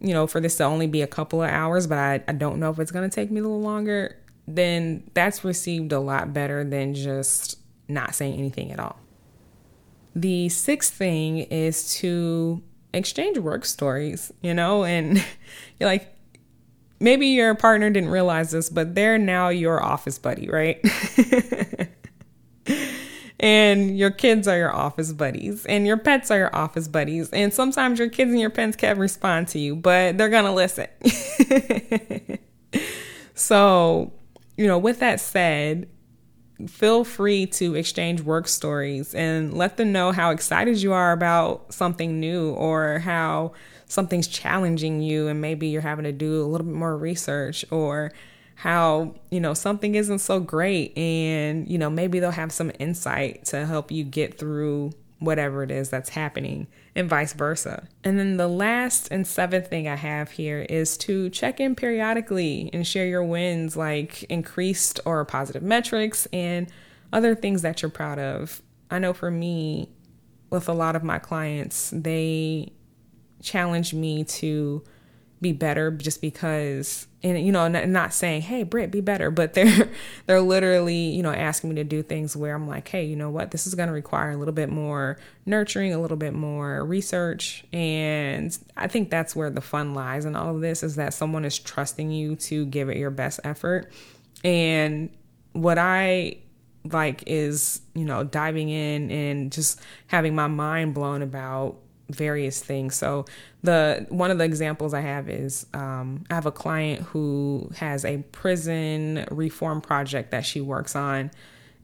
you 0.00 0.12
know, 0.12 0.26
for 0.26 0.40
this 0.40 0.56
to 0.56 0.64
only 0.64 0.86
be 0.86 1.02
a 1.02 1.06
couple 1.06 1.42
of 1.42 1.50
hours, 1.50 1.86
but 1.86 1.98
I, 1.98 2.24
I 2.26 2.32
don't 2.32 2.58
know 2.58 2.70
if 2.70 2.78
it's 2.78 2.90
going 2.90 3.08
to 3.08 3.14
take 3.14 3.30
me 3.30 3.40
a 3.40 3.42
little 3.42 3.60
longer, 3.60 4.16
then 4.48 5.08
that's 5.14 5.44
received 5.44 5.92
a 5.92 6.00
lot 6.00 6.32
better 6.32 6.64
than 6.64 6.94
just 6.94 7.58
not 7.86 8.14
saying 8.14 8.34
anything 8.34 8.72
at 8.72 8.80
all. 8.80 8.98
The 10.14 10.48
sixth 10.48 10.92
thing 10.92 11.38
is 11.38 11.94
to 11.96 12.62
exchange 12.92 13.38
work 13.38 13.64
stories, 13.64 14.32
you 14.42 14.54
know, 14.54 14.84
and 14.84 15.16
you're 15.80 15.88
like, 15.88 16.14
maybe 17.00 17.28
your 17.28 17.54
partner 17.54 17.90
didn't 17.90 18.10
realize 18.10 18.50
this, 18.52 18.70
but 18.70 18.94
they're 18.94 19.18
now 19.18 19.48
your 19.48 19.82
office 19.82 20.18
buddy, 20.18 20.48
right? 20.48 20.80
and 23.40 23.98
your 23.98 24.10
kids 24.10 24.46
are 24.46 24.56
your 24.56 24.74
office 24.74 25.12
buddies, 25.12 25.66
and 25.66 25.86
your 25.86 25.96
pets 25.96 26.30
are 26.30 26.38
your 26.38 26.54
office 26.54 26.88
buddies. 26.88 27.28
And 27.30 27.52
sometimes 27.52 27.98
your 27.98 28.08
kids 28.08 28.30
and 28.30 28.40
your 28.40 28.50
pets 28.50 28.76
can't 28.76 28.98
respond 28.98 29.48
to 29.48 29.58
you, 29.58 29.74
but 29.74 30.16
they're 30.16 30.28
going 30.28 30.44
to 30.44 30.52
listen. 30.52 30.86
so, 33.34 34.12
you 34.56 34.66
know, 34.66 34.78
with 34.78 35.00
that 35.00 35.20
said, 35.20 35.88
feel 36.68 37.04
free 37.04 37.46
to 37.46 37.74
exchange 37.74 38.20
work 38.20 38.48
stories 38.48 39.14
and 39.14 39.54
let 39.54 39.76
them 39.76 39.92
know 39.92 40.12
how 40.12 40.30
excited 40.30 40.80
you 40.80 40.92
are 40.92 41.12
about 41.12 41.72
something 41.72 42.20
new 42.20 42.50
or 42.50 42.98
how 43.00 43.52
something's 43.86 44.26
challenging 44.26 45.00
you 45.00 45.28
and 45.28 45.40
maybe 45.40 45.68
you're 45.68 45.82
having 45.82 46.04
to 46.04 46.12
do 46.12 46.42
a 46.42 46.46
little 46.46 46.66
bit 46.66 46.74
more 46.74 46.96
research 46.96 47.64
or 47.70 48.12
how 48.54 49.14
you 49.30 49.40
know 49.40 49.54
something 49.54 49.94
isn't 49.94 50.20
so 50.20 50.38
great 50.38 50.96
and 50.96 51.68
you 51.68 51.76
know 51.78 51.90
maybe 51.90 52.20
they'll 52.20 52.30
have 52.30 52.52
some 52.52 52.70
insight 52.78 53.44
to 53.44 53.66
help 53.66 53.90
you 53.90 54.04
get 54.04 54.38
through 54.38 54.92
whatever 55.22 55.62
it 55.62 55.70
is 55.70 55.88
that's 55.88 56.10
happening 56.10 56.66
and 56.94 57.08
vice 57.08 57.32
versa. 57.32 57.88
And 58.04 58.18
then 58.18 58.36
the 58.36 58.48
last 58.48 59.08
and 59.10 59.26
seventh 59.26 59.68
thing 59.68 59.88
I 59.88 59.96
have 59.96 60.32
here 60.32 60.66
is 60.68 60.96
to 60.98 61.30
check 61.30 61.60
in 61.60 61.74
periodically 61.74 62.70
and 62.72 62.86
share 62.86 63.06
your 63.06 63.24
wins, 63.24 63.76
like 63.76 64.24
increased 64.24 65.00
or 65.04 65.24
positive 65.24 65.62
metrics 65.62 66.26
and 66.32 66.68
other 67.12 67.34
things 67.34 67.62
that 67.62 67.82
you're 67.82 67.90
proud 67.90 68.18
of. 68.18 68.62
I 68.90 68.98
know 68.98 69.12
for 69.12 69.30
me, 69.30 69.88
with 70.50 70.68
a 70.68 70.74
lot 70.74 70.96
of 70.96 71.02
my 71.02 71.18
clients, 71.18 71.90
they 71.94 72.72
challenge 73.40 73.94
me 73.94 74.24
to 74.24 74.84
be 75.42 75.52
better 75.52 75.90
just 75.90 76.20
because 76.20 77.06
and 77.22 77.44
you 77.44 77.52
know 77.52 77.68
not 77.68 78.14
saying 78.14 78.40
hey 78.42 78.62
Britt 78.62 78.90
be 78.90 79.00
better 79.00 79.30
but 79.30 79.52
they're 79.54 79.90
they're 80.26 80.40
literally 80.40 81.10
you 81.10 81.22
know 81.22 81.32
asking 81.32 81.70
me 81.70 81.76
to 81.76 81.84
do 81.84 82.02
things 82.02 82.36
where 82.36 82.54
I'm 82.54 82.68
like 82.68 82.88
hey 82.88 83.04
you 83.04 83.16
know 83.16 83.28
what? 83.28 83.50
This 83.50 83.66
is 83.66 83.74
going 83.74 83.88
to 83.88 83.92
require 83.92 84.30
a 84.30 84.36
little 84.36 84.54
bit 84.54 84.70
more 84.70 85.18
nurturing 85.44 85.92
a 85.92 86.00
little 86.00 86.16
bit 86.16 86.32
more 86.32 86.84
research 86.84 87.64
and 87.72 88.56
I 88.76 88.86
think 88.86 89.10
that's 89.10 89.36
where 89.36 89.50
the 89.50 89.60
fun 89.60 89.94
lies 89.94 90.24
in 90.24 90.36
all 90.36 90.54
of 90.54 90.60
this 90.60 90.82
is 90.82 90.96
that 90.96 91.12
someone 91.12 91.44
is 91.44 91.58
trusting 91.58 92.10
you 92.10 92.36
to 92.36 92.64
give 92.66 92.88
it 92.88 92.96
your 92.96 93.10
best 93.10 93.40
effort 93.44 93.92
and 94.44 95.10
what 95.52 95.78
I 95.78 96.38
like 96.84 97.24
is 97.26 97.80
you 97.94 98.04
know 98.04 98.24
diving 98.24 98.68
in 98.68 99.10
and 99.10 99.52
just 99.52 99.80
having 100.06 100.34
my 100.34 100.46
mind 100.46 100.94
blown 100.94 101.22
about 101.22 101.81
various 102.10 102.62
things. 102.62 102.94
So 102.94 103.24
the 103.62 104.06
one 104.08 104.30
of 104.30 104.38
the 104.38 104.44
examples 104.44 104.94
I 104.94 105.00
have 105.00 105.28
is 105.28 105.66
um, 105.74 106.24
I 106.30 106.34
have 106.34 106.46
a 106.46 106.52
client 106.52 107.02
who 107.02 107.70
has 107.76 108.04
a 108.04 108.18
prison 108.32 109.26
reform 109.30 109.80
project 109.80 110.30
that 110.30 110.44
she 110.44 110.60
works 110.60 110.94
on, 110.96 111.30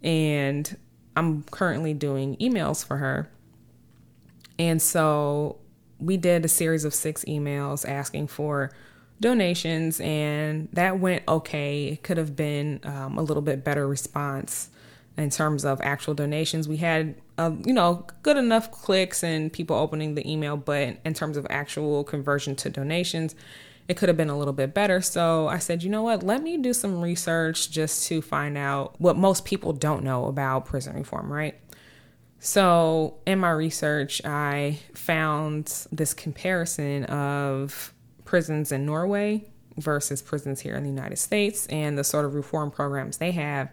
and 0.02 0.76
I'm 1.16 1.42
currently 1.44 1.94
doing 1.94 2.36
emails 2.36 2.84
for 2.84 2.98
her. 2.98 3.30
And 4.58 4.82
so 4.82 5.58
we 5.98 6.16
did 6.16 6.44
a 6.44 6.48
series 6.48 6.84
of 6.84 6.94
six 6.94 7.24
emails 7.24 7.88
asking 7.88 8.28
for 8.28 8.70
donations, 9.20 10.00
and 10.00 10.68
that 10.72 10.98
went 10.98 11.22
okay. 11.26 11.86
It 11.88 12.02
could 12.02 12.18
have 12.18 12.36
been 12.36 12.80
um, 12.84 13.18
a 13.18 13.22
little 13.22 13.42
bit 13.42 13.64
better 13.64 13.86
response 13.86 14.70
in 15.18 15.30
terms 15.30 15.64
of 15.64 15.80
actual 15.82 16.14
donations. 16.14 16.68
We 16.68 16.76
had, 16.76 17.16
uh, 17.36 17.50
you 17.66 17.72
know, 17.72 18.06
good 18.22 18.36
enough 18.36 18.70
clicks 18.70 19.24
and 19.24 19.52
people 19.52 19.76
opening 19.76 20.14
the 20.14 20.30
email, 20.30 20.56
but 20.56 20.96
in 21.04 21.12
terms 21.12 21.36
of 21.36 21.46
actual 21.50 22.04
conversion 22.04 22.54
to 22.56 22.70
donations, 22.70 23.34
it 23.88 23.96
could 23.96 24.08
have 24.08 24.16
been 24.16 24.30
a 24.30 24.38
little 24.38 24.54
bit 24.54 24.74
better. 24.74 25.00
So 25.00 25.48
I 25.48 25.58
said, 25.58 25.82
you 25.82 25.90
know 25.90 26.02
what, 26.02 26.22
let 26.22 26.42
me 26.42 26.56
do 26.56 26.72
some 26.72 27.00
research 27.00 27.70
just 27.70 28.06
to 28.06 28.22
find 28.22 28.56
out 28.56 28.94
what 29.00 29.16
most 29.16 29.44
people 29.44 29.72
don't 29.72 30.04
know 30.04 30.26
about 30.26 30.66
prison 30.66 30.94
reform, 30.94 31.32
right? 31.32 31.58
So 32.38 33.18
in 33.26 33.40
my 33.40 33.50
research, 33.50 34.24
I 34.24 34.78
found 34.94 35.86
this 35.90 36.14
comparison 36.14 37.04
of 37.06 37.92
prisons 38.24 38.70
in 38.70 38.86
Norway 38.86 39.48
versus 39.78 40.22
prisons 40.22 40.60
here 40.60 40.76
in 40.76 40.84
the 40.84 40.90
United 40.90 41.18
States 41.18 41.66
and 41.66 41.98
the 41.98 42.04
sort 42.04 42.24
of 42.24 42.34
reform 42.34 42.70
programs 42.70 43.16
they 43.16 43.32
have. 43.32 43.70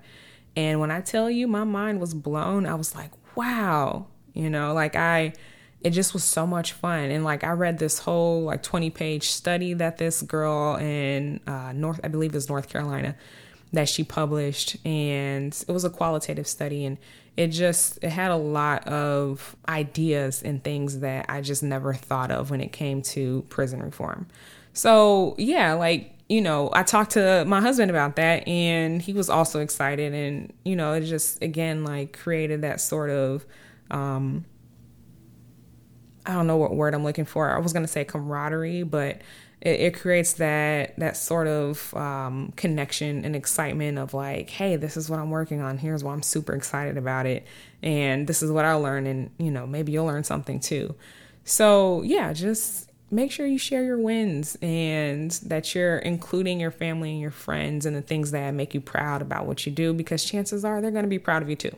And 0.55 0.79
when 0.79 0.91
I 0.91 1.01
tell 1.01 1.29
you 1.29 1.47
my 1.47 1.63
mind 1.63 1.99
was 1.99 2.13
blown, 2.13 2.65
I 2.65 2.75
was 2.75 2.95
like, 2.95 3.11
wow, 3.35 4.07
you 4.33 4.49
know, 4.49 4.73
like 4.73 4.95
I, 4.95 5.33
it 5.81 5.91
just 5.91 6.13
was 6.13 6.23
so 6.23 6.47
much 6.47 6.73
fun. 6.73 7.11
And 7.11 7.23
like 7.23 7.43
I 7.43 7.51
read 7.51 7.77
this 7.77 7.99
whole 7.99 8.43
like 8.43 8.63
20 8.63 8.89
page 8.89 9.29
study 9.29 9.73
that 9.73 9.97
this 9.97 10.21
girl 10.21 10.75
in 10.77 11.41
uh, 11.45 11.73
North, 11.73 11.99
I 12.03 12.07
believe 12.07 12.33
is 12.35 12.49
North 12.49 12.69
Carolina, 12.69 13.15
that 13.73 13.89
she 13.89 14.03
published. 14.03 14.77
And 14.85 15.53
it 15.67 15.71
was 15.71 15.83
a 15.83 15.89
qualitative 15.89 16.47
study. 16.47 16.85
And 16.85 16.97
it 17.35 17.47
just, 17.47 18.01
it 18.01 18.09
had 18.09 18.31
a 18.31 18.37
lot 18.37 18.87
of 18.87 19.55
ideas 19.67 20.41
and 20.41 20.63
things 20.63 21.01
that 21.01 21.25
I 21.27 21.41
just 21.41 21.63
never 21.63 21.93
thought 21.93 22.31
of 22.31 22.49
when 22.49 22.61
it 22.61 22.71
came 22.71 23.01
to 23.01 23.45
prison 23.49 23.81
reform. 23.83 24.27
So 24.71 25.35
yeah, 25.37 25.73
like 25.73 26.14
you 26.27 26.41
know, 26.41 26.69
I 26.73 26.83
talked 26.83 27.11
to 27.11 27.45
my 27.45 27.61
husband 27.61 27.91
about 27.91 28.15
that 28.15 28.47
and 28.47 29.01
he 29.01 29.13
was 29.13 29.29
also 29.29 29.59
excited 29.59 30.13
and 30.13 30.53
you 30.63 30.75
know, 30.75 30.93
it 30.93 31.01
just 31.01 31.41
again 31.41 31.83
like 31.83 32.17
created 32.17 32.61
that 32.61 32.81
sort 32.81 33.09
of 33.09 33.45
um 33.91 34.45
I 36.25 36.33
don't 36.33 36.47
know 36.47 36.57
what 36.57 36.75
word 36.75 36.95
I'm 36.95 37.03
looking 37.03 37.25
for. 37.25 37.49
I 37.51 37.59
was 37.59 37.71
going 37.71 37.85
to 37.85 37.91
say 37.91 38.03
camaraderie, 38.03 38.83
but 38.83 39.21
it, 39.61 39.79
it, 39.79 39.99
creates 39.99 40.33
that 40.33 40.97
that 40.97 41.17
sort 41.17 41.47
of 41.47 41.93
um, 41.93 42.51
connection 42.55 43.23
and 43.23 43.35
excitement 43.35 43.97
of 43.97 44.13
like, 44.13 44.49
hey, 44.49 44.75
this 44.75 44.97
is 44.97 45.09
what 45.09 45.19
I'm 45.19 45.29
working 45.29 45.61
on. 45.61 45.77
Here's 45.77 46.03
why 46.03 46.13
I'm 46.13 46.23
super 46.23 46.53
excited 46.53 46.97
about 46.97 47.25
it, 47.25 47.45
and 47.83 48.27
this 48.27 48.41
is 48.41 48.51
what 48.51 48.65
I 48.65 48.73
learned, 48.73 49.07
and 49.07 49.29
you 49.37 49.51
know, 49.51 49.67
maybe 49.67 49.91
you'll 49.91 50.05
learn 50.05 50.23
something 50.23 50.59
too. 50.59 50.95
So 51.43 52.01
yeah, 52.01 52.33
just 52.33 52.91
make 53.11 53.31
sure 53.31 53.45
you 53.45 53.57
share 53.57 53.83
your 53.83 53.97
wins 53.97 54.57
and 54.61 55.31
that 55.45 55.75
you're 55.75 55.97
including 55.99 56.59
your 56.59 56.71
family 56.71 57.11
and 57.11 57.21
your 57.21 57.31
friends 57.31 57.85
and 57.85 57.95
the 57.95 58.01
things 58.01 58.31
that 58.31 58.53
make 58.53 58.73
you 58.73 58.81
proud 58.81 59.21
about 59.21 59.45
what 59.45 59.65
you 59.65 59.71
do 59.71 59.93
because 59.93 60.25
chances 60.25 60.65
are 60.65 60.81
they're 60.81 60.91
going 60.91 61.03
to 61.03 61.09
be 61.09 61.19
proud 61.19 61.41
of 61.41 61.49
you 61.49 61.55
too. 61.55 61.75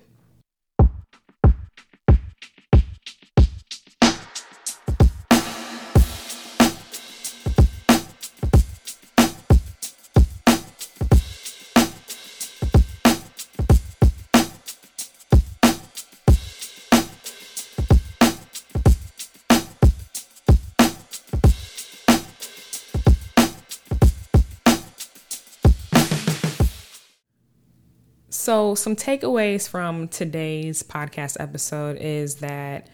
So, 28.48 28.75
some 28.75 28.96
takeaways 28.96 29.68
from 29.68 30.08
today's 30.08 30.82
podcast 30.82 31.36
episode 31.38 31.98
is 31.98 32.36
that 32.36 32.88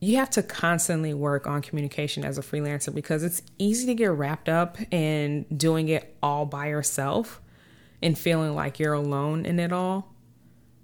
you 0.00 0.16
have 0.16 0.30
to 0.30 0.42
constantly 0.42 1.12
work 1.12 1.46
on 1.46 1.60
communication 1.60 2.24
as 2.24 2.38
a 2.38 2.40
freelancer 2.40 2.94
because 2.94 3.22
it's 3.22 3.42
easy 3.58 3.84
to 3.84 3.94
get 3.94 4.12
wrapped 4.12 4.48
up 4.48 4.78
in 4.90 5.44
doing 5.54 5.90
it 5.90 6.16
all 6.22 6.46
by 6.46 6.68
yourself 6.68 7.42
and 8.00 8.16
feeling 8.16 8.54
like 8.54 8.78
you're 8.78 8.94
alone 8.94 9.44
in 9.44 9.60
it 9.60 9.74
all. 9.74 10.14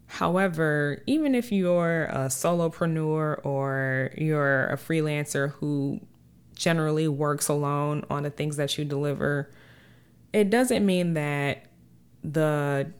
However, 0.04 1.02
even 1.06 1.34
if 1.34 1.50
you're 1.50 2.04
a 2.10 2.26
solopreneur 2.26 3.42
or 3.42 4.10
you're 4.18 4.66
a 4.66 4.76
freelancer 4.76 5.52
who 5.52 5.98
generally 6.54 7.08
works 7.08 7.48
alone 7.48 8.04
on 8.10 8.24
the 8.24 8.30
things 8.30 8.58
that 8.58 8.76
you 8.76 8.84
deliver, 8.84 9.50
it 10.34 10.50
doesn't 10.50 10.84
mean 10.84 11.14
that 11.14 11.64
the 12.22 12.92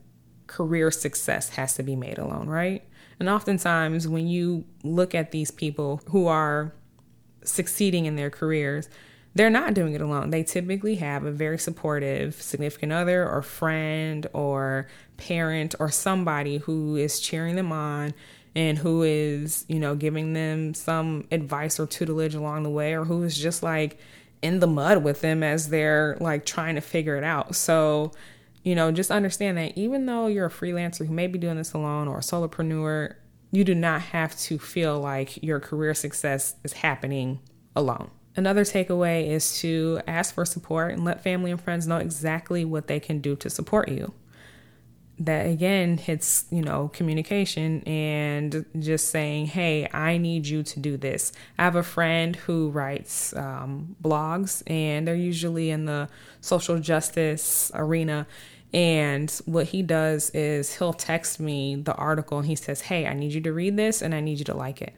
career 0.49 0.91
success 0.91 1.51
has 1.51 1.75
to 1.75 1.85
be 1.85 1.95
made 1.95 2.19
alone, 2.19 2.49
right? 2.49 2.83
And 3.21 3.29
oftentimes, 3.29 4.09
when 4.09 4.27
you 4.27 4.65
look 4.83 5.15
at 5.15 5.31
these 5.31 5.51
people 5.51 6.01
who 6.09 6.27
are 6.27 6.75
succeeding 7.45 8.07
in 8.07 8.17
their 8.17 8.31
careers, 8.31 8.89
they're 9.35 9.51
not 9.51 9.75
doing 9.75 9.95
it 9.95 10.01
alone. 10.01 10.31
They 10.31 10.43
typically 10.43 10.97
have 10.97 11.25
a 11.25 11.31
very 11.31 11.59
supportive 11.59 12.35
significant 12.43 12.93
other 12.93 13.29
or 13.29 13.43
friend 13.43 14.27
or 14.33 14.89
parent 15.17 15.75
or 15.79 15.91
somebody 15.91 16.59
who 16.59 16.97
is 16.97 17.21
cheering 17.21 17.55
them 17.55 17.71
on 17.71 18.15
and 18.55 18.79
who 18.79 19.03
is, 19.03 19.65
you 19.69 19.79
know, 19.79 19.95
giving 19.95 20.33
them 20.33 20.75
some 20.75 21.27
advice 21.31 21.79
or 21.79 21.87
tutelage 21.87 22.35
along 22.35 22.65
the 22.65 22.71
way 22.71 22.95
or 22.95 23.05
who 23.05 23.23
is 23.23 23.37
just 23.39 23.63
like 23.63 23.99
in 24.43 24.61
the 24.61 24.67
mud 24.67 25.05
with 25.05 25.21
them 25.21 25.43
as 25.43 25.69
they're 25.69 26.17
like 26.21 26.45
trying 26.45 26.75
to 26.75 26.81
figure 26.81 27.17
it 27.17 27.25
out. 27.25 27.55
So, 27.55 28.13
you 28.63 28.75
know, 28.75 28.91
just 28.93 29.11
understand 29.11 29.57
that 29.59 29.77
even 29.77 30.07
though 30.07 30.27
you're 30.27 30.47
a 30.47 30.51
freelancer 30.51 31.07
who 31.07 31.13
may 31.13 31.27
be 31.27 31.39
doing 31.39 31.57
this 31.57 31.73
alone 31.73 32.09
or 32.09 32.19
a 32.19 32.23
solopreneur, 32.23 33.15
you 33.51 33.65
do 33.65 33.75
not 33.75 34.01
have 34.01 34.37
to 34.39 34.59
feel 34.59 35.01
like 35.01 35.43
your 35.43 35.61
career 35.61 35.95
success 35.95 36.57
is 36.65 36.73
happening 36.75 37.41
alone. 37.75 38.11
Another 38.37 38.63
takeaway 38.63 39.29
is 39.29 39.59
to 39.61 40.01
ask 40.07 40.35
for 40.35 40.45
support 40.45 40.93
and 40.93 41.05
let 41.05 41.23
family 41.23 41.51
and 41.51 41.61
friends 41.61 41.87
know 41.87 41.97
exactly 41.97 42.65
what 42.65 42.87
they 42.87 43.01
can 43.01 43.21
do 43.21 43.35
to 43.37 43.51
support 43.51 43.89
you. 43.89 44.13
That 45.21 45.47
again 45.47 45.99
hits, 45.99 46.45
you 46.51 46.63
know, 46.63 46.89
communication 46.95 47.83
and 47.83 48.65
just 48.79 49.11
saying, 49.11 49.47
hey, 49.47 49.89
I 49.93 50.17
need 50.17 50.47
you 50.47 50.63
to 50.63 50.79
do 50.79 50.97
this. 50.97 51.33
I 51.59 51.65
have 51.65 51.75
a 51.75 51.83
friend 51.83 52.37
who 52.37 52.71
writes 52.71 53.35
um, 53.35 53.97
blogs, 54.01 54.63
and 54.69 55.09
they're 55.09 55.17
usually 55.17 55.71
in 55.71 55.87
the 55.87 56.09
social 56.41 56.79
justice 56.79 57.73
arena. 57.75 58.29
And 58.73 59.31
what 59.47 59.67
he 59.67 59.83
does 59.83 60.31
is 60.31 60.77
he'll 60.77 60.93
text 60.93 61.41
me 61.41 61.77
the 61.77 61.95
article 61.95 62.39
and 62.39 62.47
he 62.47 62.55
says, 62.55 62.83
Hey, 62.83 63.07
I 63.07 63.15
need 63.15 63.33
you 63.33 63.41
to 63.43 63.53
read 63.53 63.77
this 63.77 64.03
and 64.03 64.15
I 64.15 64.21
need 64.21 64.39
you 64.39 64.45
to 64.47 64.55
like 64.55 64.83
it. 64.83 64.95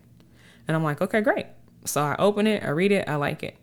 And 0.67 0.77
I'm 0.77 0.83
like, 0.83 1.01
Okay, 1.01 1.21
great. 1.21 1.47
So 1.85 2.03
I 2.03 2.17
open 2.19 2.47
it, 2.47 2.63
I 2.63 2.71
read 2.71 2.93
it, 2.93 3.09
I 3.09 3.17
like 3.17 3.43
it. 3.43 3.57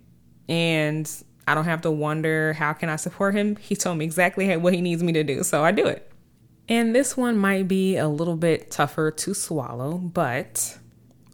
And 0.48 1.10
I 1.48 1.56
don't 1.56 1.66
have 1.66 1.82
to 1.82 1.92
wonder 1.92 2.54
how 2.54 2.74
can 2.74 2.90
I 2.90 2.96
support 2.96 3.36
him. 3.36 3.58
He 3.58 3.76
told 3.76 3.98
me 3.98 4.06
exactly 4.06 4.56
what 4.58 4.74
he 4.74 4.82
needs 4.82 5.04
me 5.04 5.14
to 5.14 5.24
do, 5.24 5.44
so 5.44 5.64
I 5.64 5.72
do 5.72 5.86
it. 5.86 6.12
And 6.69 6.93
this 6.93 7.15
one 7.15 7.38
might 7.38 7.67
be 7.67 7.95
a 7.97 8.07
little 8.07 8.36
bit 8.36 8.71
tougher 8.71 9.12
to 9.12 9.33
swallow, 9.33 9.97
but 9.97 10.77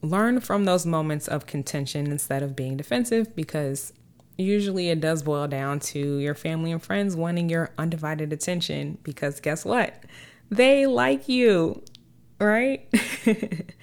learn 0.02 0.40
from 0.40 0.66
those 0.66 0.86
moments 0.86 1.28
of 1.28 1.46
contention 1.46 2.08
instead 2.08 2.44
of 2.44 2.56
being 2.56 2.78
defensive 2.78 3.36
because 3.36 3.94
usually 4.38 4.90
it 4.90 5.00
does 5.00 5.24
boil 5.24 5.48
down 5.48 5.80
to 5.80 6.18
your 6.18 6.36
family 6.36 6.72
and 6.72 6.84
friends 6.84 7.16
wanting 7.16 7.50
your 7.50 7.72
undivided 7.78 8.34
attention 8.34 8.98
because 9.04 9.40
guess 9.40 9.64
what? 9.66 10.04
They 10.50 10.86
like 10.86 11.30
you, 11.30 11.84
right? 12.40 12.88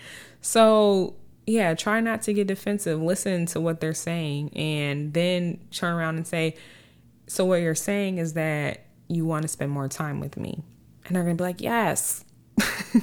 so 0.41 1.17
yeah, 1.47 1.75
try 1.75 2.01
not 2.01 2.23
to 2.23 2.33
get 2.33 2.47
defensive. 2.47 3.01
Listen 3.03 3.47
to 3.47 3.61
what 3.61 3.81
they're 3.81 3.95
saying 3.95 4.57
and 4.57 5.13
then 5.13 5.59
turn 5.73 5.95
around 5.95 6.17
and 6.17 6.27
say, 6.27 6.57
So, 7.27 7.45
what 7.45 7.57
you're 7.57 7.75
saying 7.75 8.19
is 8.19 8.35
that 8.35 8.85
you 9.09 9.25
want 9.25 9.43
to 9.43 9.49
spend 9.49 9.73
more 9.73 9.89
time 9.89 10.21
with 10.21 10.37
me. 10.37 10.63
And 11.07 11.17
they're 11.17 11.25
going 11.25 11.37
to 11.37 11.43
be 11.43 11.47
like, 11.47 11.61
Yes. 11.61 12.25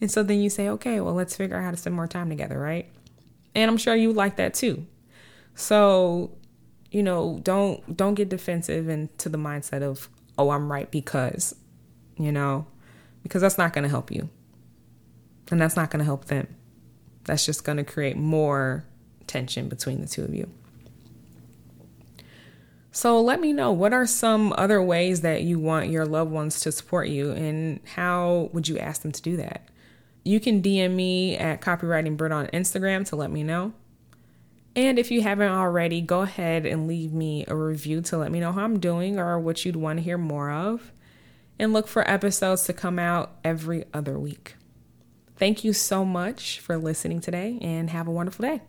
and 0.00 0.10
so 0.10 0.22
then 0.22 0.40
you 0.40 0.50
say, 0.50 0.68
Okay, 0.68 1.00
well, 1.00 1.14
let's 1.14 1.36
figure 1.36 1.56
out 1.56 1.64
how 1.64 1.70
to 1.70 1.76
spend 1.76 1.96
more 1.96 2.06
time 2.08 2.28
together, 2.28 2.58
right? 2.58 2.90
And 3.54 3.70
I'm 3.70 3.76
sure 3.76 3.94
you 3.94 4.12
like 4.12 4.36
that 4.36 4.54
too. 4.54 4.86
So, 5.54 6.36
you 6.90 7.02
know, 7.02 7.40
don't 7.42 7.96
don't 7.96 8.14
get 8.14 8.28
defensive 8.28 8.88
into 8.88 9.28
the 9.28 9.38
mindset 9.38 9.82
of, 9.82 10.08
"Oh, 10.38 10.50
I'm 10.50 10.70
right 10.70 10.90
because," 10.90 11.54
you 12.16 12.32
know, 12.32 12.66
because 13.22 13.42
that's 13.42 13.58
not 13.58 13.72
going 13.72 13.82
to 13.82 13.88
help 13.88 14.10
you. 14.10 14.28
And 15.50 15.60
that's 15.60 15.76
not 15.76 15.90
going 15.90 15.98
to 15.98 16.04
help 16.04 16.26
them. 16.26 16.46
That's 17.24 17.44
just 17.44 17.64
going 17.64 17.78
to 17.78 17.84
create 17.84 18.16
more 18.16 18.84
tension 19.26 19.68
between 19.68 20.00
the 20.00 20.06
two 20.06 20.22
of 20.24 20.34
you. 20.34 20.48
So 22.92 23.20
let 23.20 23.40
me 23.40 23.52
know 23.52 23.72
what 23.72 23.92
are 23.92 24.06
some 24.06 24.52
other 24.58 24.82
ways 24.82 25.20
that 25.20 25.42
you 25.42 25.58
want 25.58 25.90
your 25.90 26.04
loved 26.04 26.32
ones 26.32 26.60
to 26.60 26.72
support 26.72 27.08
you 27.08 27.30
and 27.30 27.80
how 27.94 28.50
would 28.52 28.66
you 28.66 28.78
ask 28.78 29.02
them 29.02 29.12
to 29.12 29.22
do 29.22 29.36
that? 29.36 29.68
You 30.24 30.40
can 30.40 30.60
DM 30.60 30.94
me 30.94 31.36
at 31.36 31.60
Copywriting 31.60 32.16
Britt 32.16 32.32
on 32.32 32.48
Instagram 32.48 33.08
to 33.08 33.16
let 33.16 33.30
me 33.30 33.42
know. 33.42 33.72
And 34.76 34.98
if 34.98 35.10
you 35.10 35.22
haven't 35.22 35.50
already, 35.50 36.00
go 36.00 36.20
ahead 36.22 36.66
and 36.66 36.86
leave 36.86 37.12
me 37.12 37.44
a 37.48 37.56
review 37.56 38.02
to 38.02 38.18
let 38.18 38.30
me 38.30 38.40
know 38.40 38.52
how 38.52 38.64
I'm 38.64 38.78
doing 38.78 39.18
or 39.18 39.38
what 39.38 39.64
you'd 39.64 39.76
want 39.76 39.98
to 39.98 40.02
hear 40.02 40.18
more 40.18 40.50
of. 40.50 40.92
And 41.58 41.72
look 41.72 41.88
for 41.88 42.08
episodes 42.08 42.64
to 42.64 42.72
come 42.72 42.98
out 42.98 43.32
every 43.44 43.84
other 43.92 44.18
week. 44.18 44.56
Thank 45.36 45.64
you 45.64 45.72
so 45.72 46.04
much 46.04 46.60
for 46.60 46.76
listening 46.76 47.20
today 47.20 47.58
and 47.60 47.90
have 47.90 48.06
a 48.06 48.10
wonderful 48.10 48.44
day. 48.44 48.62